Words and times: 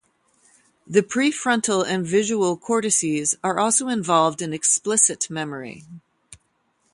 The 0.87 1.03
prefrontal 1.03 1.85
and 1.85 2.03
visual 2.07 2.57
cortices 2.57 3.37
are 3.43 3.59
also 3.59 3.87
involved 3.87 4.41
in 4.41 4.51
explicit 4.51 5.29
memory. 5.29 5.83